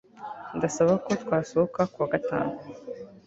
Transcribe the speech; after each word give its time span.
Ndasaba 0.57 0.93
ko 1.05 1.11
twasohoka 1.23 1.81
kuwa 1.91 2.07
gatanu 2.13 2.51